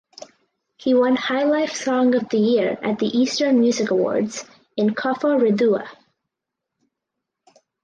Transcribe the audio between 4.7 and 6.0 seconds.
in Koforidua.